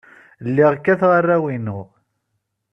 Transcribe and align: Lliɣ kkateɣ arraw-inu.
Lliɣ 0.47 0.71
kkateɣ 0.77 1.11
arraw-inu. 1.19 1.79